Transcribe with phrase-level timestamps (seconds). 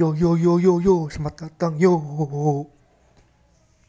[0.00, 2.66] 哟哟哟哟哟什么当当哟